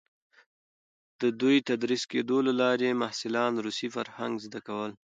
د 1.21 1.23
دوی 1.41 1.57
تدریس 1.69 2.03
کېدو 2.11 2.37
له 2.47 2.53
لارې 2.61 2.99
محصلان 3.01 3.53
روسي 3.65 3.87
فرهنګ 3.95 4.33
زده 4.45 4.59
کول. 4.67 4.91